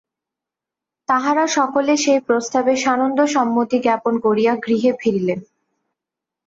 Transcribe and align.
তাঁহারা 1.09 1.45
সকলে 1.47 1.93
সেই 1.97 2.19
প্রস্তাবে 2.19 2.73
সানন্দ 2.75 3.19
সম্মতি 3.25 3.77
জ্ঞাপন 3.79 4.13
করিয়া 4.19 4.53
গৃহে 4.55 4.91
ফিরিলেন। 4.99 5.39